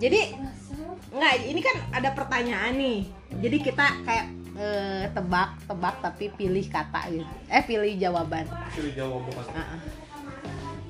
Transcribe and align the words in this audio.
Jadi 0.00 0.20
nggak 1.14 1.34
ini 1.46 1.60
kan 1.62 1.76
ada 1.94 2.10
pertanyaan 2.16 2.74
nih. 2.74 3.00
Jadi 3.38 3.56
kita 3.62 3.86
kayak 4.02 4.26
eh, 4.58 5.04
tebak 5.14 5.60
tebak 5.68 5.94
tapi 6.02 6.32
pilih 6.34 6.66
kata 6.66 7.06
gitu. 7.14 7.34
Eh 7.46 7.62
pilih 7.62 7.94
jawaban. 8.00 8.50
Pilih 8.74 8.92
jawab 8.98 9.22
bukan. 9.30 9.44
Heeh. 9.54 9.80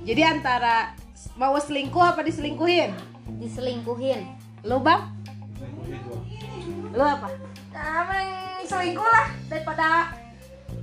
Jadi 0.09 0.23
antara 0.25 0.97
mau 1.37 1.53
selingkuh 1.61 2.01
apa 2.01 2.25
diselingkuhin? 2.25 2.97
diselingkuhin 3.39 4.27
Lu 4.65 4.81
bang? 4.81 5.13
Lu 6.91 7.05
apa? 7.05 7.29
nah, 7.71 8.03
mending 8.11 8.67
selingkuh 8.67 9.07
lah 9.07 9.29
daripada 9.47 10.13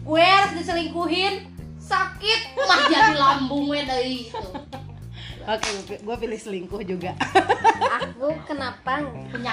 gue 0.08 0.24
harus 0.24 0.52
diselingkuhin 0.56 1.57
sakit 1.88 2.40
mah 2.60 2.80
jadi 2.92 3.16
lambung 3.16 3.72
gue 3.72 3.82
dari 3.88 4.14
itu 4.28 4.48
Oke, 5.48 5.96
gue 6.04 6.16
pilih 6.20 6.36
selingkuh 6.36 6.84
juga. 6.84 7.16
aku 8.04 8.36
kenapa 8.44 9.00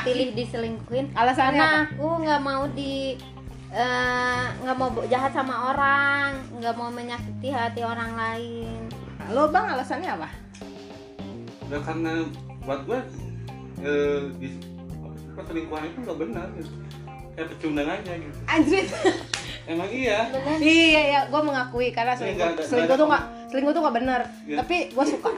pilih 0.02 0.34
diselingkuhin 0.34 1.14
Alasannya 1.14 1.54
karena 1.54 1.86
apa? 1.86 1.94
aku 1.94 2.06
nggak 2.18 2.40
mau 2.42 2.62
di 2.66 3.14
eh, 3.70 4.44
nggak 4.58 4.74
mau 4.74 4.90
jahat 5.06 5.30
sama 5.30 5.70
orang 5.70 6.34
nggak 6.58 6.74
mau 6.74 6.90
menyakiti 6.90 7.54
hati 7.54 7.86
orang 7.86 8.10
lain 8.18 8.90
Lu 9.30 9.48
bang 9.48 9.70
alasannya 9.70 10.10
apa? 10.18 10.28
Udah 11.64 11.80
karena 11.80 12.12
buat 12.66 12.80
gue 12.84 13.00
eh, 13.80 14.20
di 14.36 14.48
perselingkuhan 15.32 15.88
itu 15.88 15.98
nggak 16.04 16.18
benar 16.18 16.46
gitu. 16.58 16.72
Kayak 17.34 17.48
pecundang 17.54 17.88
aja 17.88 18.12
gitu. 18.18 18.38
Anjir. 18.50 18.84
Emang 19.64 19.88
iya. 19.88 20.28
iya 20.60 21.02
iya, 21.08 21.20
gue 21.32 21.40
mengakui 21.40 21.88
karena 21.88 22.12
Iya, 22.12 22.20
selingkuh, 22.20 22.68
selingkuh 22.68 22.96
tuh 23.00 23.06
nggak 23.08 23.24
selingkuh 23.48 23.72
tuh 23.72 23.80
nggak 23.80 23.96
bener. 23.96 24.20
Iya. 24.44 24.56
Tapi 24.60 24.76
gue 24.92 25.04
suka. 25.08 25.30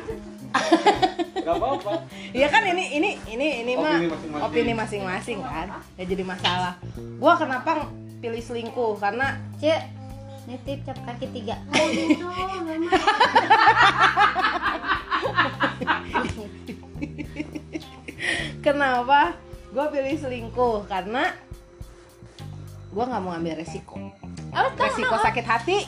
Gak 1.46 1.54
apa-apa. 1.62 1.92
Iya 2.34 2.50
kan 2.50 2.66
ini 2.66 2.98
ini 2.98 3.10
ini 3.30 3.62
ini 3.62 3.72
mah 3.78 4.02
Opini 4.42 4.74
masing-masing. 4.74 5.38
kan. 5.44 5.78
Ya 5.94 6.04
jadi 6.10 6.26
masalah. 6.26 6.74
Gue 6.96 7.32
kenapa 7.38 7.86
pilih 8.18 8.42
selingkuh 8.42 8.98
karena 8.98 9.38
cek 9.62 9.94
nitip 10.46 10.78
cap 10.86 10.94
kaki 11.02 11.26
tiga 11.34 11.58
kenapa 18.64 19.36
gue 19.74 19.86
pilih 19.92 20.16
selingkuh 20.16 20.88
karena 20.88 21.34
gue 22.86 23.04
nggak 23.04 23.20
mau 23.20 23.32
ambil 23.32 23.54
resiko. 23.54 23.96
resiko 24.76 25.16
sakit 25.16 25.44
hati 25.44 25.78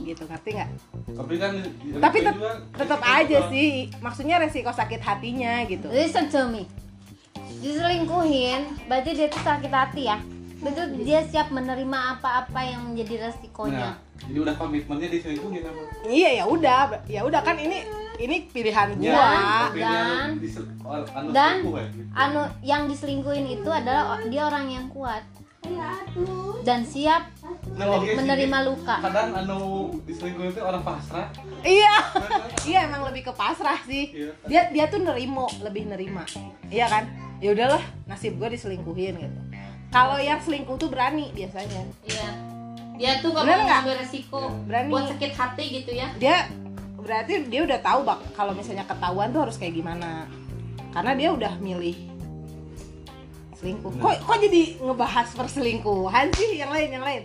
gitu 0.00 0.24
ngerti 0.24 0.50
nggak? 0.52 0.70
Tapi 1.12 1.34
kan 1.36 1.52
Tapi 2.00 2.18
juga 2.22 2.50
tetap 2.72 3.00
aja 3.02 3.20
juga. 3.38 3.50
sih, 3.50 3.68
maksudnya 3.98 4.36
resiko 4.38 4.70
sakit 4.70 4.98
hatinya 4.98 5.60
gitu. 5.64 5.86
listen 5.88 6.26
to 6.26 6.46
me 6.46 6.64
diselingkuhin 7.60 8.88
berarti 8.88 9.10
dia 9.12 9.28
tuh 9.28 9.42
sakit 9.42 9.68
hati 9.68 10.02
ya 10.06 10.16
itu 10.60 10.82
dia 11.02 11.20
siap 11.22 11.48
menerima 11.50 11.98
apa-apa 12.14 12.60
yang 12.62 12.80
menjadi 12.86 13.14
Nah, 13.14 13.24
resikonya 13.26 13.88
jadi 14.20 14.38
udah 14.38 14.54
komitmennya 14.54 15.08
diselingkuhin 15.08 15.62
apa? 15.62 15.80
Iya 16.04 16.30
ya 16.34 16.44
udah, 16.46 16.78
ya 17.06 17.20
udah 17.22 17.40
kan 17.40 17.56
ini 17.56 17.84
ini 18.16 18.44
pilihan 18.46 18.92
Ya, 18.94 19.16
gua. 19.16 19.28
dan- 19.72 19.72
dia 19.72 20.00
disel- 20.36 20.68
anu 21.10 21.28
dan 21.30 21.52
selingkuh 21.58 21.74
ya, 21.74 21.86
gitu. 21.90 22.10
anu 22.14 22.40
yang 22.60 22.82
diselingkuhin 22.84 23.46
itu 23.50 23.70
adalah 23.70 24.20
dia 24.22 24.42
orang 24.44 24.68
yang 24.68 24.86
kuat 24.88 25.24
dan 26.60 26.80
siap 26.82 27.22
Nah, 27.70 27.86
menerima 27.96 28.56
sih. 28.56 28.66
luka. 28.66 28.96
Kadang 29.00 29.32
anu 29.32 29.60
diselingkuhin 30.04 30.50
itu 30.50 30.60
orang 30.60 30.82
pasrah. 30.82 31.28
Iya. 31.60 31.94
Iya 32.68 32.78
emang 32.86 33.08
lebih 33.08 33.24
ke 33.24 33.32
pasrah 33.32 33.80
sih. 33.82 34.12
Iya. 34.12 34.30
Dia 34.44 34.62
dia 34.70 34.84
tuh 34.86 35.00
nerimo, 35.00 35.48
lebih 35.60 35.88
nerima. 35.88 36.28
Iya 36.66 36.86
kan? 36.86 37.08
Ya 37.40 37.50
udahlah, 37.50 37.80
nasib 38.04 38.36
gua 38.36 38.48
diselingkuhin 38.48 39.16
gitu. 39.16 39.40
Kalau 39.88 40.16
yang 40.16 40.38
selingkuh 40.38 40.76
tuh 40.76 40.86
berani 40.86 41.32
biasanya. 41.32 41.82
iya 42.04 42.28
dia 42.94 43.16
tuh 43.18 43.32
gak 43.32 43.48
Bener 43.48 43.56
mau 43.56 43.64
nggak? 43.64 43.80
ngambil 43.80 43.94
resiko 43.96 44.40
Berani. 44.68 44.88
buat 44.92 45.04
sakit 45.08 45.32
hati 45.32 45.64
gitu 45.72 45.90
ya 45.90 46.12
Dia 46.14 46.36
berarti 46.94 47.48
dia 47.48 47.64
udah 47.64 47.80
tahu 47.80 48.04
bak 48.04 48.20
kalau 48.36 48.52
misalnya 48.52 48.84
ketahuan 48.84 49.32
tuh 49.32 49.40
harus 49.40 49.56
kayak 49.56 49.72
gimana. 49.72 50.28
Karena 50.92 51.16
dia 51.16 51.32
udah 51.32 51.56
milih 51.56 51.96
selingkuh. 53.60 53.92
Kok 54.00 54.14
kok 54.24 54.38
jadi 54.40 54.62
ngebahas 54.80 55.28
perselingkuhan 55.36 56.32
sih? 56.32 56.56
Yang 56.56 56.70
lain 56.72 56.88
yang 56.96 57.04
lain? 57.04 57.22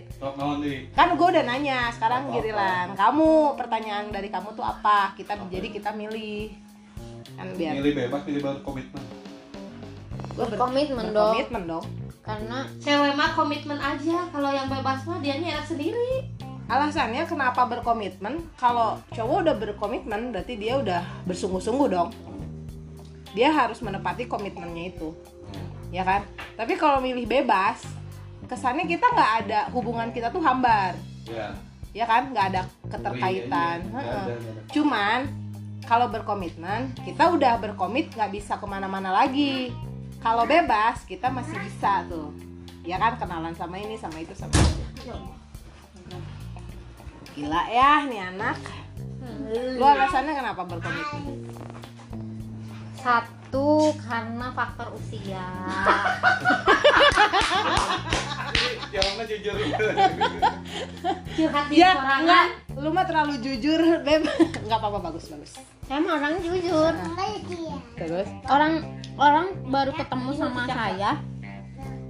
Kan 0.92 1.16
gue 1.16 1.28
udah 1.32 1.44
nanya 1.48 1.88
sekarang 1.90 2.28
giliran 2.28 2.92
kamu 2.92 3.56
pertanyaan 3.56 4.12
dari 4.12 4.28
kamu 4.28 4.52
tuh 4.52 4.62
apa? 4.62 5.16
Kita 5.16 5.40
jadi 5.48 5.72
kita 5.72 5.96
milih. 5.96 6.52
Kan 7.36 7.52
biar 7.56 7.72
Milih 7.80 7.92
bebas, 7.96 8.20
milih 8.28 8.42
berkomitmen. 8.44 9.02
gue 10.36 10.44
Berkomitmen 10.46 11.06
dong. 11.16 11.32
komitmen 11.32 11.62
dong. 11.64 11.86
Karena 12.20 12.68
cewek 12.76 13.16
mah 13.16 13.32
komitmen 13.32 13.78
aja. 13.80 14.28
Kalau 14.28 14.50
yang 14.52 14.68
bebas 14.68 15.08
mah 15.08 15.18
dia 15.24 15.40
enak 15.40 15.64
sendiri. 15.64 16.28
Alasannya 16.66 17.24
kenapa 17.24 17.64
berkomitmen? 17.64 18.42
Kalau 18.58 18.98
cowok 19.14 19.36
udah 19.46 19.54
berkomitmen 19.56 20.34
berarti 20.34 20.58
dia 20.58 20.76
udah 20.76 21.00
bersungguh-sungguh 21.24 21.88
dong. 21.88 22.10
Dia 23.32 23.52
harus 23.52 23.78
menepati 23.80 24.26
komitmennya 24.26 24.90
itu 24.90 25.12
ya 25.90 26.02
kan? 26.02 26.22
Tapi 26.56 26.74
kalau 26.78 26.98
milih 27.02 27.26
bebas 27.28 27.82
kesannya 28.46 28.86
kita 28.86 29.10
nggak 29.10 29.32
ada 29.46 29.60
hubungan 29.74 30.10
kita 30.14 30.30
tuh 30.30 30.42
hambar. 30.42 30.94
Ya. 31.26 31.50
ya 31.92 32.04
kan? 32.06 32.30
Nggak 32.30 32.46
ada 32.54 32.60
keterkaitan. 32.86 33.78
Iya, 33.82 33.90
iya, 33.90 33.96
Heeh. 33.98 34.24
nggak 34.24 34.38
ada, 34.38 34.50
ada. 34.50 34.62
cuman 34.72 35.18
kalau 35.86 36.06
berkomitmen 36.10 36.90
kita 37.06 37.30
udah 37.30 37.62
berkomit 37.62 38.10
nggak 38.14 38.30
bisa 38.34 38.58
ke 38.58 38.66
mana-mana 38.66 39.10
lagi. 39.14 39.70
Kalau 40.22 40.42
bebas 40.48 41.06
kita 41.06 41.30
masih 41.30 41.54
bisa 41.62 42.02
tuh. 42.10 42.34
Ya 42.86 42.98
kan? 42.98 43.18
Kenalan 43.18 43.54
sama 43.54 43.78
ini 43.78 43.94
sama 43.98 44.18
itu 44.22 44.34
sama 44.34 44.54
itu. 44.54 45.14
Gila 47.36 47.62
ya 47.68 48.06
nih 48.08 48.20
anak. 48.32 48.58
Lu 49.76 49.84
alasannya 49.84 50.32
kenapa 50.34 50.62
berkomitmen? 50.66 51.46
Satu 52.96 53.35
karena 54.00 54.46
faktor 54.52 54.88
usia. 54.96 55.46
Jawabnya 58.92 59.24
jujur. 59.28 59.56
curhat 61.36 61.64
di 61.68 61.80
ya 61.80 61.92
enggak. 61.96 62.46
Lu 62.76 62.88
mah 62.92 63.04
terlalu 63.04 63.40
jujur 63.40 64.00
beb. 64.04 64.24
Nggak 64.66 64.78
apa-apa 64.78 64.98
bagus 65.12 65.28
bagus. 65.28 65.52
Saya 65.88 65.98
mah 66.00 66.12
orang 66.20 66.40
jujur. 66.40 66.92
Terus? 67.96 68.28
Orang 68.48 68.72
orang 69.16 69.46
baru 69.68 69.92
ketemu 69.96 70.30
sama 70.36 70.64
saya 70.68 71.20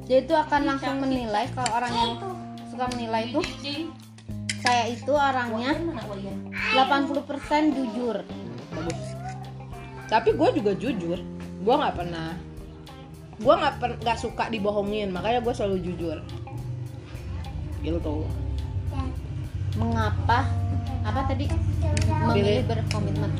dia 0.06 0.22
itu 0.22 0.38
akan 0.38 0.70
langsung 0.70 1.02
menilai 1.02 1.50
kalau 1.50 1.70
orang 1.74 1.92
yang 1.94 2.10
suka 2.70 2.86
menilai 2.94 3.30
itu. 3.30 3.40
Saya 4.62 4.90
itu 4.90 5.14
orangnya 5.14 5.78
Mana 5.78 6.02
gua 6.10 6.18
ya? 6.18 6.34
80% 6.90 7.76
jujur. 7.76 8.16
Bagus 8.74 9.16
tapi 10.06 10.30
gue 10.38 10.48
juga 10.62 10.72
jujur 10.78 11.18
gue 11.62 11.74
nggak 11.74 11.96
pernah. 11.96 12.36
Gue 13.36 13.54
nggak 13.54 13.74
per- 13.76 13.98
nggak 14.00 14.18
suka 14.18 14.48
dibohongin 14.48 15.12
makanya 15.12 15.40
gue 15.44 15.52
selalu 15.52 15.76
jujur. 15.84 16.18
Gitu. 17.84 18.16
Mengapa? 19.76 20.48
Apa 21.04 21.20
tadi? 21.28 21.46
Memilih 22.26 22.64
berkomitmen. 22.66 23.30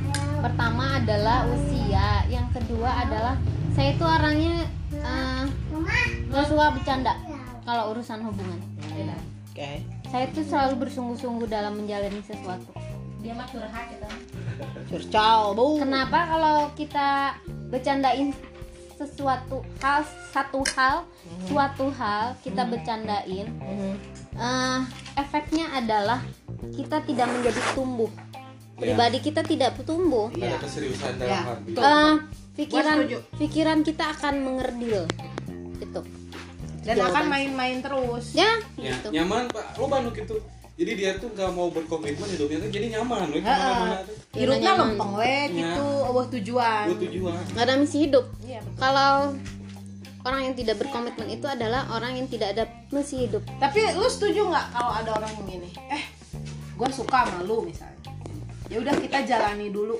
Pertama 0.44 1.00
adalah 1.00 1.48
usia 1.48 2.28
yang 2.28 2.46
kedua 2.52 3.08
adalah 3.08 3.40
saya 3.72 3.96
itu 3.96 4.04
orangnya 4.04 4.68
eh, 4.92 5.44
nggak 6.30 6.46
suka 6.46 6.76
bercanda 6.76 7.16
kalau 7.64 7.96
urusan 7.96 8.20
hubungan. 8.22 8.60
Oke. 9.50 9.80
Saya 10.12 10.28
itu 10.28 10.44
selalu 10.44 10.86
bersungguh-sungguh 10.86 11.48
dalam 11.48 11.80
menjalani 11.80 12.20
sesuatu. 12.22 12.70
Dia 13.24 13.32
mah 13.34 13.48
curhat 13.48 13.90
gitu. 13.90 14.06
Curcal 14.92 15.56
bu 15.56 15.80
kenapa 15.82 16.18
kalau 16.30 16.56
kita 16.78 17.40
bercandain 17.66 18.30
sesuatu 18.92 19.60
hal 19.76 20.00
satu 20.30 20.64
hal 20.70 21.04
suatu 21.44 21.90
hal 21.90 22.32
kita 22.40 22.64
bercandain 22.64 23.46
Mhm. 23.52 23.92
eh, 24.34 24.80
efeknya 25.16 25.68
adalah 25.74 26.20
kita 26.70 27.02
tidak 27.02 27.28
menjadi 27.28 27.60
tumbuh 27.72 28.08
Iya. 28.08 28.92
pribadi 28.92 29.18
kita 29.20 29.40
tidak 29.42 29.76
tumbuh 29.82 30.28
Ada 30.30 30.56
keseriusan 30.58 31.12
dalam 31.16 31.28
Ya, 31.28 31.40
hati. 31.42 31.70
betul. 31.70 31.82
Eh, 31.82 32.14
pikiran 32.54 32.96
setuju. 32.98 33.18
pikiran 33.36 33.78
kita 33.82 34.04
akan 34.10 34.34
mengerdil 34.42 35.02
gitu 35.76 36.00
dan 36.82 36.94
akan 36.98 37.04
Jawaban. 37.10 37.26
main-main 37.26 37.76
terus 37.80 38.32
ya 38.32 38.48
Ya, 38.76 38.94
gitu 38.94 39.08
nyaman 39.12 39.44
pak, 39.48 39.76
lo 39.76 39.84
banduk 39.86 40.14
gitu. 40.14 40.40
Jadi 40.76 40.92
dia 40.92 41.16
tuh 41.16 41.32
nggak 41.32 41.50
mau 41.50 41.68
berkomitmen 41.68 42.28
hidupnya 42.28 42.58
tuh 42.58 42.68
jadi 42.68 42.86
nyaman, 42.94 43.32
we 43.32 43.38
Heeh. 43.38 43.48
ke 43.48 43.48
mana-mana 43.48 43.96
tuh. 44.02 44.14
hirupnya 44.34 44.60
nyaman. 44.66 44.86
lempeng 44.92 45.12
we 45.14 45.24
Ya. 45.24 45.44
gitu 45.50 45.84
awah 46.04 46.26
tujuan 46.28 46.84
Buat 46.86 47.00
tujuan. 47.02 47.40
nggak 47.50 47.64
ada 47.64 47.74
misi 47.74 47.96
hidup 48.02 48.24
iya 48.42 48.60
betul. 48.60 48.76
kalau 48.76 49.12
orang 50.22 50.40
yang 50.42 50.54
tidak 50.54 50.76
berkomitmen 50.76 51.28
itu 51.30 51.46
adalah 51.46 51.88
orang 51.88 52.12
yang 52.14 52.28
tidak 52.28 52.52
ada 52.52 52.64
misi 52.90 53.24
hidup 53.24 53.40
tapi 53.56 53.80
lu 53.90 54.04
setuju 54.06 54.44
nggak 54.44 54.66
kalau 54.70 54.92
ada 54.92 55.10
orang 55.14 55.30
yang 55.32 55.46
gini 55.48 55.70
eh 55.88 56.04
gue 56.70 56.88
suka 56.92 57.24
sama 57.24 57.40
lu 57.42 57.64
misalnya 57.64 57.96
ya 58.66 58.76
udah 58.76 58.94
kita 58.98 59.18
jalani 59.24 59.66
dulu 59.70 59.96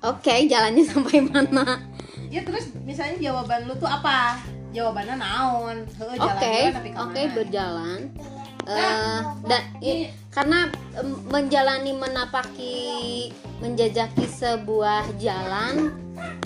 oke 0.00 0.34
jalannya 0.46 0.82
sampai 0.92 1.18
mana 1.20 1.82
ya 2.28 2.40
terus 2.40 2.70
misalnya 2.78 3.18
jawaban 3.20 3.64
lu 3.64 3.74
tuh 3.74 3.88
apa 3.88 4.38
jawabannya 4.70 5.16
naon 5.16 5.76
Oke, 5.98 6.70
oke 6.70 6.90
ke 6.90 6.90
mana? 6.92 7.30
berjalan. 7.32 8.00
Eh, 8.64 9.18
dan 9.44 9.62
i- 9.78 10.08
karena 10.28 10.72
menjalani 11.26 11.92
menapaki 11.92 13.28
menjajaki 13.60 14.24
sebuah 14.24 15.14
jalan 15.16 15.92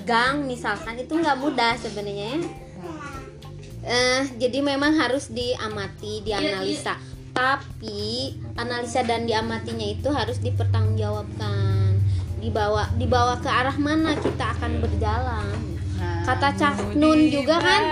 gang 0.02 0.42
misalkan 0.42 0.98
itu 0.98 1.14
nggak 1.14 1.38
mudah 1.38 1.78
sebenarnya 1.78 2.26
ya. 2.34 2.40
Eh, 3.88 4.22
jadi 4.36 4.58
memang 4.60 4.98
harus 4.98 5.30
diamati, 5.30 6.20
dianalisa. 6.20 6.98
Tapi 7.30 8.34
analisa 8.54 9.06
dan 9.06 9.24
diamatinya 9.24 9.86
itu 9.86 10.10
harus 10.10 10.42
dipertanggungjawabkan. 10.42 12.02
Dibawa 12.38 12.90
dibawa 12.94 13.38
ke 13.38 13.46
arah 13.46 13.78
mana 13.78 14.12
kita 14.14 14.58
akan 14.58 14.82
berjalan. 14.82 15.54
Kata 16.26 16.48
Cak 16.52 16.74
Nun 16.94 17.30
juga 17.30 17.56
kan 17.58 17.82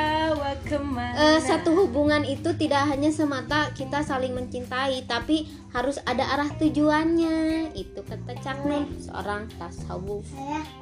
ke 0.67 0.77
mana? 0.83 1.15
Eh, 1.15 1.39
satu 1.39 1.71
hubungan 1.79 2.27
itu 2.27 2.51
tidak 2.59 2.91
hanya 2.91 3.15
semata 3.15 3.71
kita 3.73 4.03
saling 4.03 4.35
mencintai, 4.35 5.07
tapi 5.07 5.47
harus 5.71 6.03
ada 6.03 6.27
arah 6.35 6.51
tujuannya. 6.59 7.71
Itu 7.79 8.03
kata 8.03 8.35
Cak 8.43 8.67
Nun, 8.67 8.91
seorang 8.99 9.47
tasawuf, 9.55 10.27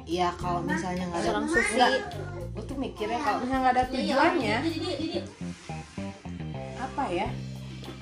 Iya 0.09 0.33
kalau 0.41 0.65
misalnya 0.65 1.05
nggak 1.13 1.21
ada 1.21 1.27
seorang 1.29 1.47
sufi. 1.47 1.81
Gue 2.55 2.63
tuh 2.65 2.77
mikirnya 2.81 3.19
kalau 3.21 3.37
misalnya 3.43 3.61
nggak 3.67 3.75
ada 3.75 3.85
tujuannya 3.91 4.57
Jadi 4.63 4.79
dia, 4.79 4.95
jadi 4.95 5.19
apa 6.75 7.03
ya 7.11 7.27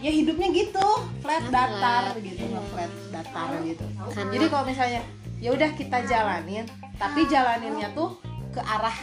ya 0.04 0.12
hidupnya 0.12 0.48
gitu 0.52 0.88
flat 1.24 1.48
Flat, 1.48 1.72
datar 1.72 2.04
gitu 2.20 2.44
iya. 2.44 2.52
nggak 2.54 2.66
flat 2.70 2.92
datar 3.10 3.50
gitu 3.64 3.86
Karena 4.14 4.32
jadi 4.36 4.46
kalau 4.52 4.66
misalnya 4.68 5.02
ya 5.40 5.50
udah 5.56 5.70
kita 5.74 5.98
jalanin 6.06 6.66
tapi 7.00 7.26
jalaninnya 7.26 7.90
tuh 7.98 8.20
ke 8.54 8.62
arah 8.62 8.96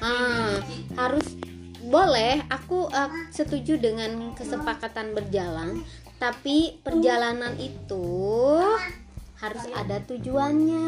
ah, 0.00 0.56
harus 0.96 1.36
boleh. 1.86 2.42
Aku 2.48 2.86
eh, 2.88 3.10
setuju 3.28 3.76
dengan 3.76 4.32
kesepakatan 4.32 5.12
berjalan, 5.12 5.82
tapi 6.16 6.56
perjalanan 6.80 7.54
itu 7.56 8.06
harus 9.36 9.64
ada 9.70 10.00
tujuannya, 10.00 10.84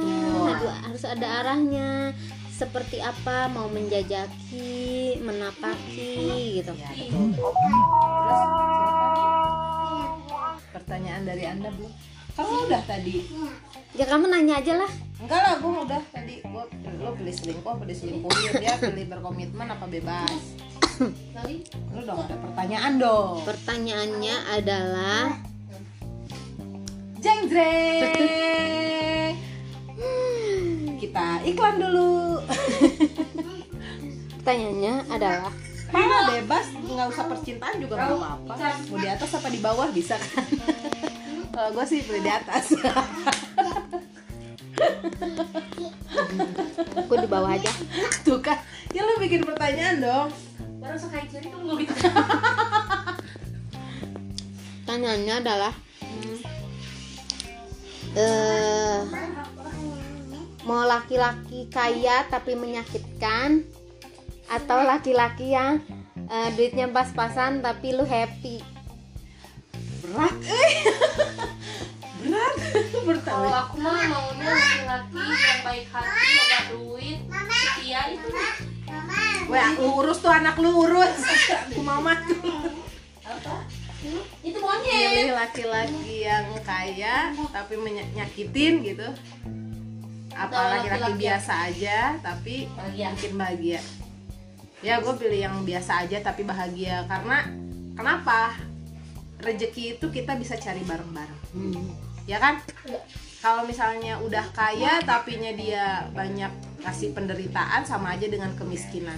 harus- 0.83 1.05
ada 1.07 1.41
arahnya. 1.41 2.13
Seperti 2.49 2.97
apa 2.99 3.47
mau 3.47 3.69
menjajaki, 3.69 5.21
menapaki 5.21 6.17
gitu. 6.57 6.73
ya 6.73 6.89
betul 6.89 7.53
terus 8.17 8.43
pertanyaan 10.67 11.23
dari 11.23 11.45
anda 11.45 11.69
bu 11.71 11.85
kamu 12.33 12.55
udah 12.65 12.83
tadi 12.83 13.29
Ya 13.93 14.05
kamu 14.05 14.29
nanya 14.29 14.57
aja 14.57 14.77
lah. 14.77 14.91
enggak 15.17 15.37
lah 15.39 15.55
gue 15.57 15.73
udah 15.83 16.03
tadi 16.09 16.35
gue 16.39 16.65
lo 16.99 17.11
pilih 17.13 17.35
selingkuh 17.35 17.71
apa 17.71 17.85
diselingkuhin 17.85 18.53
dia 18.55 18.77
pilih 18.79 19.05
berkomitmen 19.07 19.67
apa 19.67 19.85
bebas 19.87 20.41
lu 20.97 22.01
dong 22.05 22.21
ada 22.25 22.37
pertanyaan 22.41 22.93
dong. 22.97 23.45
Pertanyaannya 23.45 24.37
adalah 24.57 25.37
jeng 27.21 27.41
jreng. 27.53 29.35
Kita 31.03 31.45
iklan 31.45 31.77
dulu. 31.77 32.41
Pertanyaannya 34.41 34.95
adalah 35.13 35.53
Mana 35.87 36.35
bebas 36.35 36.67
nggak 36.83 37.09
usah 37.15 37.25
percintaan 37.31 37.79
juga 37.79 37.95
nggak 37.95 38.19
apa-apa. 38.19 38.55
Mau 38.91 38.99
di 38.99 39.07
atas 39.07 39.31
apa 39.39 39.49
di 39.53 39.61
bawah 39.63 39.87
bisa 39.95 40.19
kan? 40.19 40.45
Kalau 41.55 41.71
gue 41.73 41.85
sih 41.89 42.03
pilih 42.05 42.27
di 42.27 42.33
atas. 42.33 42.75
Aku 47.07 47.15
di 47.17 47.29
bawah 47.31 47.55
aja. 47.55 47.71
tuh 48.27 48.43
kan 48.43 48.59
ya 48.91 49.07
lo 49.07 49.23
bikin 49.23 49.47
pertanyaan 49.47 50.03
dong 50.03 50.29
baru 50.87 50.99
sekali 51.03 51.27
ciri 51.27 51.51
tuh 51.51 51.59
nggak 54.87 55.19
gitu 55.19 55.35
adalah 55.35 55.75
eh 58.15 59.03
mau 60.67 60.83
laki-laki 60.83 61.71
kaya 61.71 62.27
tapi 62.27 62.59
menyakitkan? 62.59 63.63
Atau 64.51 64.83
laki-laki 64.83 65.55
yang 65.55 65.79
eh, 66.27 66.49
duitnya 66.59 66.91
pas-pasan 66.91 67.63
tapi 67.63 67.95
lu 67.95 68.03
happy. 68.03 68.63
berat. 70.03 70.35
Eh. 70.43 70.75
Berat. 72.27 72.55
Kalau 73.27 73.51
aku 73.51 73.79
mah 73.79 73.95
maunya 74.11 74.51
laki-laki 74.55 75.23
yang 75.23 75.61
baik 75.63 75.87
hati 75.91 76.27
loba 76.35 76.59
duit 76.75 77.19
setia 77.31 78.03
itu 78.11 78.31
Wah, 79.47 79.71
urus 79.79 80.19
tuh 80.19 80.33
anak 80.33 80.59
lu 80.59 80.71
urus. 80.75 81.17
Aku 81.71 81.81
mama 81.83 82.19
itu 84.47 84.59
monyet. 84.63 85.11
Pilih 85.19 85.35
laki-laki 85.35 86.15
yang 86.27 86.47
kaya 86.63 87.35
tapi 87.51 87.75
menyakitin 87.75 88.75
gitu. 88.87 89.09
Apa 90.37 90.79
laki-laki 90.79 91.13
biasa 91.27 91.53
aja 91.73 92.15
tapi 92.21 92.71
Bahagia. 92.77 93.09
bikin 93.17 93.35
bahagia. 93.35 93.81
Ya 94.85 95.01
gue 95.01 95.15
pilih 95.17 95.41
yang 95.41 95.57
biasa 95.67 96.07
aja 96.07 96.23
tapi 96.23 96.47
bahagia. 96.47 97.03
Karena 97.09 97.49
kenapa? 97.97 98.55
Rezeki 99.37 100.01
itu 100.01 100.07
kita 100.09 100.33
bisa 100.39 100.57
cari 100.57 100.81
bareng-bareng. 100.87 101.41
Ya 102.25 102.41
kan? 102.41 102.63
Kalau 103.45 103.69
misalnya 103.69 104.17
udah 104.23 104.49
kaya 104.57 105.03
tapinya 105.05 105.53
dia 105.53 106.09
banyak 106.17 106.51
kasih 106.85 107.13
penderitaan 107.13 107.85
sama 107.85 108.17
aja 108.17 108.27
dengan 108.27 108.53
kemiskinan. 108.57 109.17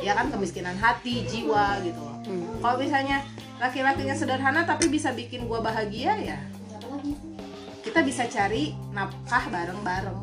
Ya 0.00 0.16
kan 0.16 0.32
kemiskinan 0.32 0.76
hati 0.76 1.24
jiwa 1.26 1.80
gitu. 1.84 2.00
Loh 2.00 2.10
Hmm. 2.20 2.60
kalau 2.60 2.76
misalnya 2.76 3.24
laki-lakinya 3.56 4.12
sederhana 4.12 4.68
tapi 4.68 4.92
bisa 4.92 5.10
bikin 5.10 5.48
gua 5.48 5.64
bahagia 5.64 6.12
ya 6.20 6.38
kita 7.80 8.04
bisa 8.04 8.28
cari 8.28 8.76
nafkah 8.92 9.50
bareng-bareng. 9.50 10.20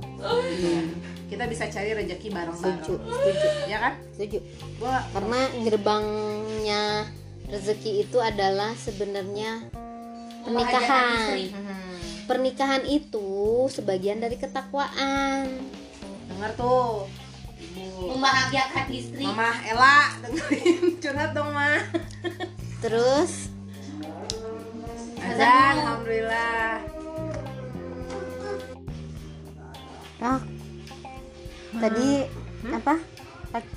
Kita 1.27 1.43
bisa 1.51 1.67
cari 1.67 1.91
rezeki 1.91 2.29
bareng-bareng. 2.31 2.79
Setuju, 2.79 2.95
setuju, 3.01 3.47
ya 3.67 3.77
kan? 3.83 3.93
Setuju. 4.15 4.39
gua 4.79 5.03
Karena 5.11 5.39
gerbangnya 5.65 6.83
rezeki 7.51 8.07
itu 8.07 8.17
adalah 8.23 8.71
sebenarnya 8.77 9.67
pernikahan. 10.47 11.35
hmm, 11.51 12.23
Pernikahan 12.23 12.83
itu 12.87 13.27
sebagian 13.67 14.23
dari 14.23 14.39
ketakwaan. 14.39 15.47
Denger 16.27 16.51
tuh. 16.53 17.07
Ibu. 17.57 18.13
Membahagiakan 18.13 18.85
istri. 18.89 19.23
Mama 19.23 19.49
Ella 19.63 19.97
dengerin. 20.21 20.77
Curhat 21.01 21.31
dong 21.33 21.49
mah 21.51 21.81
Terus? 22.79 23.49
Azan 25.17 25.75
alhamdulillah. 25.75 26.85
Oh, 30.17 30.39
tadi 31.77 32.09
apa? 32.67 32.95
Pa- 33.51 33.75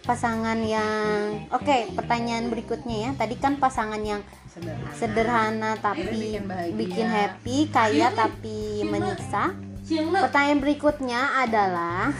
Pasangan 0.00 0.58
yang 0.62 1.46
oke, 1.50 1.94
pertanyaan 1.94 2.46
berikutnya 2.48 2.96
ya. 2.96 3.10
Tadi 3.14 3.34
kan 3.36 3.58
pasangan 3.58 4.00
yang 4.00 4.22
sederhana. 4.48 4.90
sederhana 4.92 5.70
tapi 5.76 6.08
Bikin 6.10 6.44
bahagia. 6.46 6.74
bikin 6.74 7.06
happy, 7.06 7.58
kaya 7.68 8.08
tapi 8.10 8.58
menyiksa. 8.90 9.54
Pertanyaan 9.90 10.60
berikutnya 10.62 11.20
adalah 11.42 12.14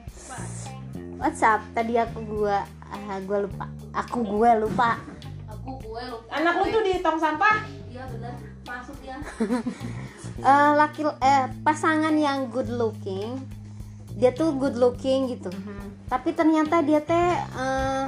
What's 1.20 1.44
up? 1.44 1.60
Tadi 1.76 2.00
aku 2.00 2.24
gua 2.24 2.64
ah, 2.88 3.20
gua 3.20 3.44
lupa. 3.44 3.68
Aku 3.92 4.24
gue 4.24 4.50
lupa. 4.56 4.96
aku 5.50 5.76
gue 5.82 6.02
lupa 6.08 6.30
anak 6.40 6.56
lu 6.56 6.64
tuh 6.72 6.80
di 6.80 7.04
tong 7.04 7.20
sampah 7.20 7.68
iya 7.92 8.00
bener 8.08 8.32
masuk 8.64 8.96
ya 9.04 9.18
Eh, 10.40 10.72
laki 10.72 11.04
eh 11.20 11.52
pasangan 11.60 12.16
yang 12.16 12.48
good 12.48 12.72
looking. 12.72 13.36
Dia 14.16 14.32
tuh 14.32 14.56
good 14.56 14.72
looking 14.72 15.28
gitu. 15.28 15.52
Tapi 16.08 16.32
ternyata 16.32 16.80
dia 16.80 17.04
teh 17.04 17.36
eh, 17.36 18.04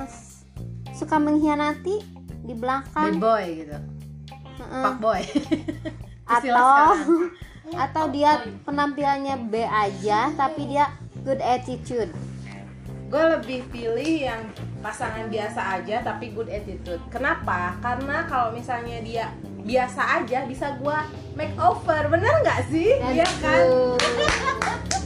suka 0.96 1.20
mengkhianati 1.20 2.00
di 2.42 2.54
bad 2.56 2.60
belakang 2.88 3.20
boy 3.20 3.44
gitu 3.52 3.76
Heeh. 4.58 4.82
fuck 4.82 4.96
boy 4.98 5.20
Istilah 6.24 6.62
atau. 6.64 6.90
Atau 7.76 8.08
dia 8.08 8.44
penampilannya 8.64 9.48
B 9.48 9.64
aja 9.64 10.32
tapi 10.34 10.68
dia 10.68 10.92
good 11.24 11.40
attitude. 11.40 12.10
Gue 13.12 13.24
lebih 13.38 13.68
pilih 13.68 14.24
yang 14.24 14.40
pasangan 14.80 15.28
biasa 15.28 15.80
aja 15.80 16.00
tapi 16.00 16.32
good 16.32 16.48
attitude. 16.48 17.00
Kenapa? 17.12 17.76
Karena 17.84 18.24
kalau 18.24 18.56
misalnya 18.56 19.04
dia 19.04 19.28
biasa 19.62 20.24
aja 20.24 20.48
bisa 20.48 20.74
gue 20.80 20.98
make 21.36 21.52
over. 21.60 22.08
Bener 22.08 22.40
nggak 22.40 22.72
sih? 22.72 22.96
Iya 22.98 23.28
kan? 23.44 23.64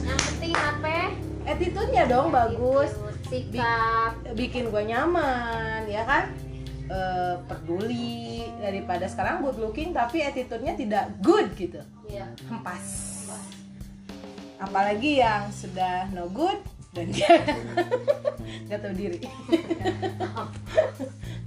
Yang 0.07 0.19
penting 0.31 0.53
apa? 0.55 1.11
Attitude-nya 1.43 2.03
dong 2.07 2.31
bagus. 2.31 2.95
Sikap. 3.27 4.15
Bikin 4.39 4.71
gue 4.71 4.83
nyaman 4.87 5.83
ya 5.91 6.07
kan 6.07 6.31
eh, 6.87 7.35
peduli 7.45 8.47
daripada 8.57 9.05
sekarang 9.05 9.43
good 9.43 9.59
looking 9.59 9.91
tapi 9.91 10.23
attitude-nya 10.23 10.73
tidak 10.73 11.11
good 11.21 11.51
gitu 11.55 11.79
Iya. 12.07 12.27
hempas 12.47 12.85
apalagi 14.57 15.21
yang 15.21 15.51
sudah 15.53 16.09
no 16.11 16.25
good 16.33 16.57
dan 16.89 17.13
dia 17.13 17.29
nggak 18.65 18.79
tahu 18.81 18.93
diri 18.95 19.19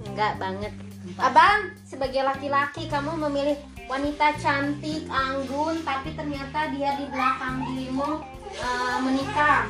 Enggak 0.00 0.40
banget. 0.40 0.73
Abang, 1.16 1.70
sebagai 1.85 2.25
laki-laki 2.25 2.88
kamu 2.88 3.20
memilih 3.28 3.56
wanita 3.87 4.32
cantik, 4.40 5.04
anggun, 5.06 5.80
tapi 5.85 6.14
ternyata 6.16 6.73
dia 6.73 6.97
di 6.97 7.06
belakang 7.11 7.62
dirimu 7.68 8.11
eh, 8.52 8.97
menikah. 9.04 9.68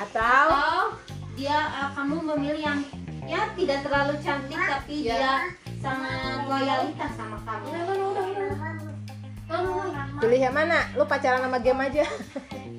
atau 0.00 0.48
Atau 0.48 0.76
dia 1.36 1.58
eh, 1.70 1.90
kamu 1.92 2.16
memilih 2.34 2.62
yang 2.62 2.80
ya 3.30 3.46
tidak 3.54 3.78
terlalu 3.86 4.14
cantik 4.18 4.58
tapi 4.58 4.94
Ya. 5.00 5.14
dia 5.14 5.34
sangat 5.78 6.50
loyalitas 6.50 7.10
sama 7.14 7.38
kamu. 7.46 7.70
pilih 10.20 10.40
yang 10.42 10.52
mana 10.52 10.84
lu 10.94 11.06
pacaran 11.06 11.40
sama 11.40 11.58
game 11.58 11.80
aja 11.80 12.04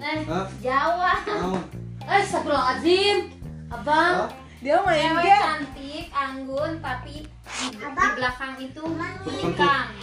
Eh, 0.02 0.26
jawab. 0.66 1.22
Mau? 1.30 1.62
Eh, 2.02 2.26
astagfirullahaladzim. 2.26 3.30
Abang, 3.70 4.26
Hah? 4.26 4.34
dia 4.58 4.82
main 4.82 4.98
Cewek 5.14 5.22
game 5.22 5.46
cantik, 5.46 6.06
anggun, 6.10 6.72
tapi 6.82 7.14
di, 7.30 7.66
di 7.78 8.08
belakang 8.18 8.54
itu 8.58 8.82
menikah. 8.82 9.94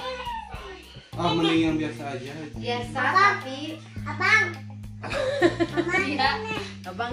Ah, 1.19 1.35
mending 1.35 1.61
yang 1.61 1.75
biasa 1.75 2.15
aja. 2.15 2.31
Biasa 2.55 3.01
tapi 3.11 3.59
tidak 4.07 4.47
abang 6.07 6.31
abang 6.87 7.13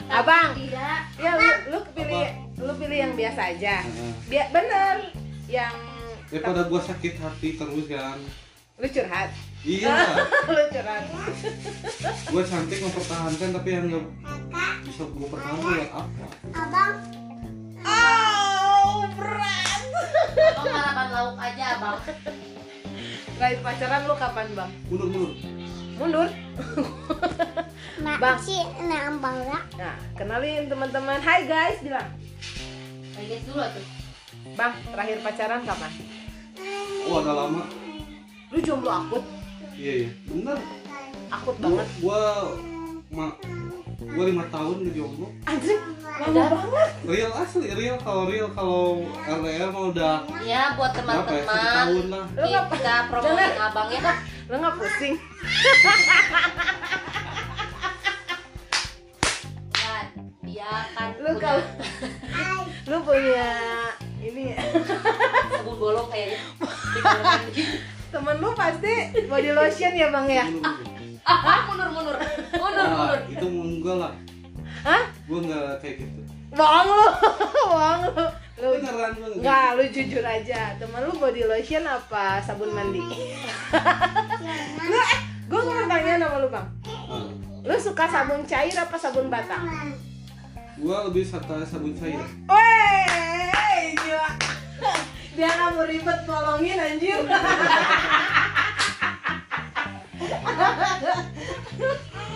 tidak 0.00 0.98
ya 1.16 1.30
lu, 1.36 1.48
lu 1.68 1.78
pilih 1.92 2.26
lu 2.56 2.72
pilih 2.76 2.98
yang 2.98 3.12
biasa 3.14 3.40
aja 3.50 3.76
Heeh. 3.82 4.12
Dia 4.26 4.44
bener 4.48 4.96
yang 5.46 5.76
Daripada 6.30 6.62
gua 6.64 6.78
sakit 6.78 7.18
hati 7.18 7.58
terus 7.58 7.86
kan. 7.86 8.18
lu 8.78 8.86
curhat 8.86 9.28
Iya, 9.60 9.92
lu 10.48 10.62
curhat 10.70 11.04
gua 12.26 12.42
cantik 12.42 12.78
mempertahankan 12.80 13.48
tapi 13.52 13.68
yang 13.68 13.84
nggak 13.86 14.06
bisa 14.86 15.04
gua 15.06 15.26
pertahankan 15.28 15.60
buat 15.60 15.90
apa? 15.92 16.26
oh 17.82 19.04
berat 19.12 19.82
abang 20.50 20.72
makan 20.80 21.08
lauk 21.10 21.36
aja, 21.36 21.64
abang. 21.76 21.98
terakhir 23.34 23.60
pacaran 23.60 24.02
lu 24.04 24.14
kapan 24.16 24.46
bang 24.54 24.70
Mundur 24.86 25.08
mundur. 25.08 25.32
mundur 25.98 26.28
bang 28.00 28.38
Nah, 29.42 29.62
nah 29.76 29.94
kenalin 30.14 30.66
teman-teman 30.66 31.18
hai 31.18 31.44
guys 31.44 31.78
bilang 31.80 32.08
Hai 33.12 33.24
guys 33.26 33.44
dulu 33.44 33.60
tuh. 33.62 33.84
bang 34.52 34.72
terakhir 34.86 35.18
pacaran 35.20 35.60
kapan 35.62 35.92
Wah, 37.02 37.18
agak 37.18 37.34
lama. 37.34 37.62
lu 38.48 38.58
jomblo 38.60 38.90
akut 38.90 39.24
Iya 39.72 39.92
iya, 39.98 40.08
bener. 40.26 40.58
akut 41.28 41.54
Gua 41.54 41.64
banget 41.66 41.88
gua 41.98 42.20
ma, 43.10 43.26
gua 43.98 44.24
lima 44.24 44.44
tahun 44.48 44.76
di 44.82 44.92
jomblo. 44.92 45.28
anjir 45.42 45.78
lama 46.20 46.44
banget 46.52 46.90
Real 47.02 47.32
asli, 47.34 47.68
real 47.70 47.96
kalau 47.96 48.24
real 48.26 48.48
kalau 48.50 49.00
LDR 49.24 49.70
mau 49.70 49.88
udah 49.88 50.20
Ya, 50.40 50.74
buat 50.74 50.92
berapa 50.92 51.08
ya? 51.26 51.42
Teman-teman. 51.42 51.64
tahun 51.70 52.06
lah. 52.08 52.24
lu 52.30 52.44
nggak 52.46 52.64
Kita 52.70 52.94
promoin 53.08 53.52
abang 53.58 53.88
ya. 53.88 54.00
lu 54.46 54.56
nggak 54.56 54.74
pusing 54.76 55.14
kan 60.70 61.10
lu 61.18 61.30
kalau 61.36 61.62
lu 62.86 62.96
punya 63.02 63.50
ini 64.20 64.54
sabun 65.50 65.76
bolong 65.76 66.08
kayaknya. 66.08 66.38
Gitu. 67.50 67.62
temen 68.10 68.36
lu 68.38 68.50
pasti 68.52 68.92
body 69.24 69.50
lotion 69.54 69.92
ya 69.94 70.10
bang 70.10 70.26
ya. 70.28 70.44
Ah, 71.22 71.62
mundur, 71.68 71.88
mundur. 71.88 72.16
Mundur, 72.52 72.82
Ah, 72.82 72.90
mundur. 72.90 73.20
itu 73.30 73.46
enggak 73.46 73.96
lah. 73.96 74.12
Hah? 74.82 75.02
Gua 75.24 75.38
nggak 75.40 75.78
kayak 75.78 75.94
gitu. 76.02 76.20
bohong 76.50 76.88
lu 76.90 77.06
bohong 77.70 78.00
lu 78.10 78.24
lu 78.60 78.68
Beneran 78.76 79.10
gua 79.14 79.26
nggak 79.30 79.38
Enggak, 79.38 79.68
lu 79.78 79.84
jujur 79.88 80.24
aja. 80.24 80.60
Temen 80.76 81.00
lu 81.06 81.12
body 81.16 81.42
lotion 81.46 81.84
apa 81.86 82.42
sabun 82.42 82.70
mandi? 82.74 82.98
lu 84.90 84.98
eh, 84.98 85.12
gue 85.46 85.60
mau 85.60 85.86
tanya 85.86 86.14
sama 86.18 86.36
lu 86.42 86.48
bang. 86.50 86.66
Lu 87.62 87.74
suka 87.78 88.04
sabun 88.04 88.42
cair 88.44 88.74
apa 88.74 88.96
sabun 88.98 89.30
batang? 89.30 89.64
Gua 90.80 91.06
lebih 91.08 91.24
sata 91.28 91.60
sabun 91.68 91.92
cair. 91.94 92.24
Weh, 92.48 93.84
gila. 94.00 94.28
Dia 95.36 95.48
nggak 95.48 95.70
mau 95.76 95.84
ribet 95.84 96.18
tolongin 96.24 96.78
anjir. 96.80 97.20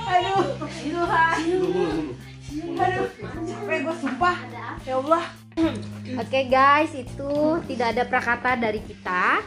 Aduh, 0.05 0.45
Tuhan. 0.61 1.39
Aduh, 2.75 3.07
capek 3.45 3.79
gue 3.83 3.97
sumpah. 4.01 4.37
Ya 4.85 4.95
Allah. 5.01 5.25
Oke 6.21 6.41
guys, 6.51 6.93
itu 6.93 7.33
tidak 7.71 7.87
ada 7.97 8.03
prakata 8.05 8.51
dari 8.59 8.81
kita. 8.83 9.41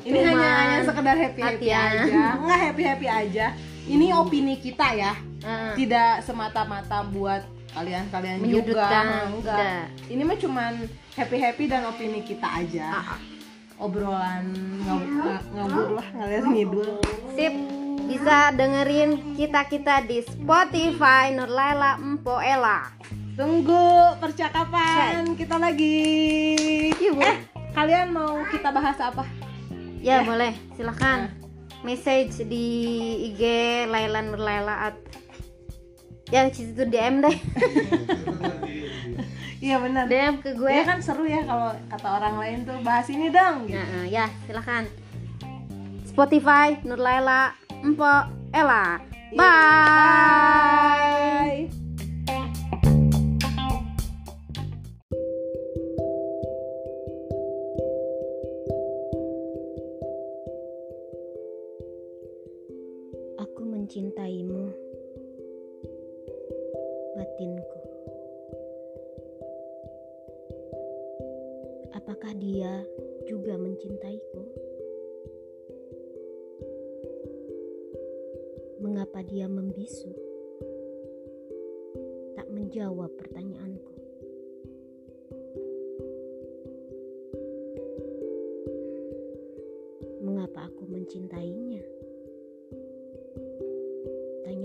Ini 0.00 0.16
Cuman 0.16 0.32
hanya 0.32 0.50
hanya 0.64 0.78
sekedar 0.88 1.16
happy 1.16 1.40
happy 1.44 1.68
latihan. 1.68 1.92
aja. 2.08 2.24
Enggak 2.40 2.60
happy 2.64 2.82
happy 2.88 3.08
aja. 3.08 3.46
Ini 3.84 4.06
opini 4.16 4.54
kita 4.56 4.88
ya. 4.96 5.12
Tidak 5.76 6.24
semata-mata 6.24 7.04
buat 7.04 7.44
kalian-kalian 7.72 8.36
juga. 8.36 8.46
Menyudutkan, 8.46 9.04
Enggak. 9.06 9.24
enggak. 9.30 9.82
Ini 10.06 10.22
mah 10.22 10.36
cuman 10.36 10.72
happy 11.14 11.36
happy 11.38 11.64
dan 11.66 11.82
opini 11.86 12.20
kita 12.20 12.48
aja. 12.48 12.88
Obrolan 13.76 14.52
ngab- 14.84 15.08
nga- 15.08 15.44
ngabur 15.54 15.88
lah 15.96 16.06
ngalian 16.12 16.44
ngidul. 16.52 16.90
sip, 17.32 17.54
bisa 18.04 18.52
dengerin 18.52 19.10
kita-kita 19.34 20.04
di 20.04 20.20
Spotify 20.20 21.32
Nurlaila 21.32 21.96
Empo 21.96 22.36
Ella. 22.36 22.92
Tunggu 23.32 24.20
percakapan 24.20 25.32
kita 25.32 25.56
lagi. 25.56 25.96
Yuk. 26.92 27.16
Eh, 27.16 27.36
kalian 27.72 28.12
mau 28.12 28.44
kita 28.46 28.68
bahas 28.68 29.00
apa? 29.00 29.24
Ya, 29.96 30.20
boleh, 30.20 30.52
silahkan 30.74 31.32
Message 31.80 32.44
di 32.44 32.66
IG 33.26 33.40
Laila 33.86 34.20
Nurlaila 34.20 34.92
at 34.92 34.96
Ya, 36.30 36.46
situ 36.50 36.86
DM 36.86 37.22
deh. 37.22 37.36
Iya 39.60 39.76
benar. 39.76 40.08
DM 40.08 40.40
ke 40.40 40.56
gue. 40.56 40.72
Dia 40.72 40.88
kan 40.88 41.04
seru 41.04 41.28
ya 41.28 41.44
kalau 41.44 41.76
kata 41.92 42.08
orang 42.08 42.34
lain 42.40 42.58
tuh 42.64 42.80
bahas 42.80 43.04
ini 43.12 43.28
dong. 43.28 43.68
Gitu. 43.68 43.76
Nah, 43.76 44.08
eh, 44.08 44.08
ya, 44.08 44.26
silahkan 44.48 44.88
Spotify 46.08 46.80
Nurlaila 46.80 47.52
Empo 47.84 48.08
Ella. 48.56 49.04
Bye. 49.30 49.36
Bye. 49.36 51.19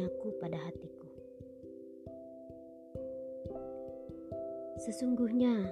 Tanyaku 0.05 0.37
pada 0.37 0.53
hatiku. 0.61 1.09
Sesungguhnya 4.85 5.65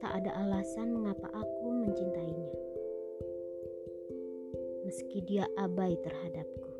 tak 0.00 0.16
ada 0.24 0.32
alasan 0.40 0.96
mengapa 0.96 1.28
aku 1.28 1.66
mencintainya. 1.76 2.56
Meski 4.88 5.20
dia 5.28 5.44
abai 5.60 5.92
terhadapku. 6.00 6.71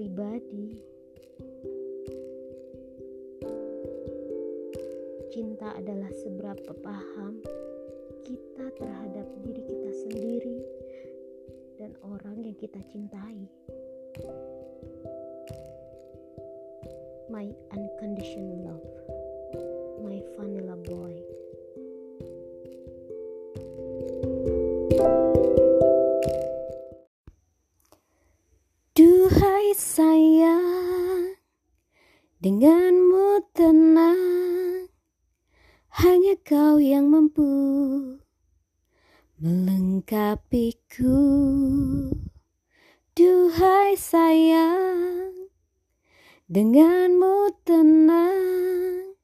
Pribadi. 0.00 0.80
cinta 5.28 5.76
adalah 5.76 6.08
seberapa 6.24 6.72
paham 6.80 7.36
kita 8.24 8.66
terhadap 8.80 9.28
diri 9.44 9.60
kita 9.60 9.90
sendiri 9.92 10.58
dan 11.76 11.92
orang 12.00 12.40
yang 12.40 12.56
kita 12.56 12.80
cintai. 12.88 13.44
My 17.28 17.52
unconditional 17.76 18.56
love, 18.72 18.88
my 20.00 20.16
vanilla 20.40 20.80
boy. 20.80 21.29
Sayang, 30.00 31.36
denganmu 32.40 33.44
tenang, 33.52 34.88
hanya 36.00 36.40
kau 36.40 36.80
yang 36.80 37.12
mampu 37.12 37.44
melengkapiku. 39.36 41.20
Duhai 43.12 43.92
sayang, 44.00 45.52
denganmu 46.48 47.52
tenang, 47.68 49.20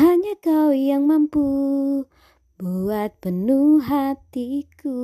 hanya 0.00 0.32
kau 0.40 0.72
yang 0.72 1.04
mampu 1.04 1.44
buat 2.56 3.20
penuh 3.20 3.84
hatiku. 3.84 4.96